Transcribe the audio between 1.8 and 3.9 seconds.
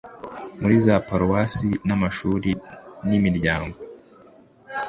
n amashuli n imiryango